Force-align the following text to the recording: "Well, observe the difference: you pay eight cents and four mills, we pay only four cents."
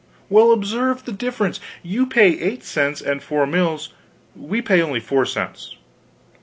"Well, 0.29 0.51
observe 0.51 1.05
the 1.05 1.11
difference: 1.11 1.59
you 1.83 2.07
pay 2.07 2.29
eight 2.39 2.63
cents 2.63 3.01
and 3.01 3.21
four 3.21 3.45
mills, 3.45 3.93
we 4.35 4.59
pay 4.59 4.81
only 4.81 4.99
four 4.99 5.27
cents." 5.27 5.75